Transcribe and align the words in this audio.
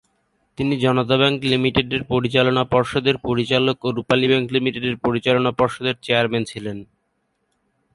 তিনি 0.57 0.73
জনতা 0.77 1.15
ব্যাংক 1.17 1.37
লিমিটেডের 1.43 2.03
পরিচালনা 2.03 2.63
পর্ষদের 2.73 3.15
পরিচালক 3.27 3.77
ও 3.85 3.89
রূপালী 3.97 4.25
ব্যাংক 4.31 4.47
লিমিটেড 4.55 4.85
পরিচালনা 5.05 5.51
পর্ষদের 5.59 5.95
চেয়ারম্যান 6.03 6.43
ছিলেন। 6.51 6.77